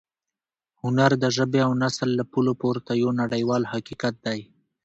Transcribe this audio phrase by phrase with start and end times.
[0.81, 4.39] هنر د ژبې او نسل له پولو پورته یو نړیوال حقیقت دی.